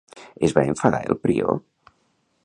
Es 0.47 0.53
va 0.57 0.63
enfadar 0.69 1.01
el 1.11 1.19
prior? 1.27 1.61